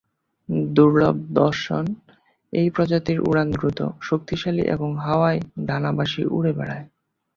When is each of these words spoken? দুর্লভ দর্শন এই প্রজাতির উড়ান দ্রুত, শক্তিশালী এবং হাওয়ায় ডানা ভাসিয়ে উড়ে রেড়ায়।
দুর্লভ 0.73 1.15
দর্শন 1.33 1.85
এই 2.53 2.67
প্রজাতির 2.69 3.19
উড়ান 3.21 3.47
দ্রুত, 3.51 3.79
শক্তিশালী 4.01 4.63
এবং 4.65 4.89
হাওয়ায় 4.97 5.39
ডানা 5.67 5.91
ভাসিয়ে 5.91 6.27
উড়ে 6.27 6.51
রেড়ায়। 6.51 6.85